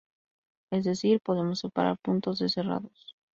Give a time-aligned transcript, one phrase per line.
[0.71, 3.15] Es decir, podemos separar puntos de cerrados.